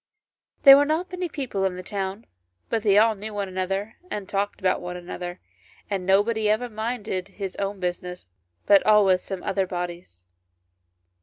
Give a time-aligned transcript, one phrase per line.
[0.63, 2.25] There were not many people in the town,
[2.69, 5.39] but they all knew one another and talked about one another,
[5.91, 8.25] and nobody ever minded his own business,
[8.65, 10.25] but always some other body's.